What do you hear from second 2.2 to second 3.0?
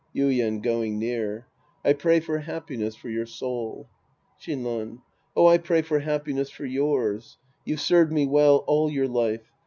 for happiness